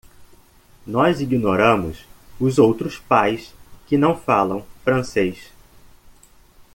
Nós 0.83 1.21
ignoramos 1.21 2.07
os 2.39 2.57
outros 2.57 2.97
pais 2.97 3.53
que 3.85 3.99
não 3.99 4.17
falam 4.17 4.65
francês. 4.83 5.51